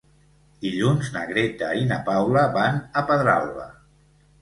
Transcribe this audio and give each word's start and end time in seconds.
Dilluns 0.65 1.11
na 1.17 1.27
Greta 1.33 1.71
i 1.83 1.87
na 1.93 2.01
Paula 2.09 2.49
van 2.59 2.83
a 3.03 3.07
Pedralba. 3.15 3.73